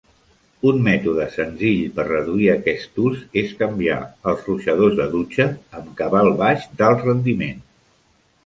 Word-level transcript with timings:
Un 0.69 0.77
mètode 0.85 1.25
senzill 1.33 1.83
per 1.99 2.05
reduir 2.07 2.47
aquest 2.53 2.97
ús 3.09 3.21
és 3.43 3.53
canviar 3.61 3.99
als 4.33 4.49
ruixadors 4.49 4.97
de 5.01 5.07
dutxa 5.15 5.49
amb 5.81 5.95
cabal 6.01 6.33
baix 6.43 6.67
d'alt 6.81 7.09
rendiment. 7.11 7.63